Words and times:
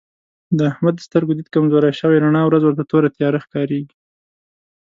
د 0.57 0.59
احمد 0.71 0.93
د 0.97 1.01
سترګو 1.07 1.31
دید 1.37 1.47
کمزوری 1.55 1.91
شوی 1.99 2.17
رڼا 2.23 2.41
ورځ 2.45 2.61
ورته 2.65 2.83
توره 2.91 3.09
تیاره 3.17 3.39
ښکارېږي. 3.45 3.95